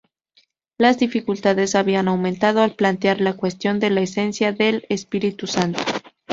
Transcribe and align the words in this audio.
Las 0.79 0.97
dificultades 0.97 1.75
habían 1.75 2.07
aumentado 2.07 2.63
al 2.63 2.73
plantear 2.75 3.21
la 3.21 3.33
cuestión 3.35 3.79
de 3.79 3.91
la 3.91 4.01
esencia 4.01 4.51
del 4.51 4.83
Espíritu 4.89 5.45
Santo. 5.45 5.79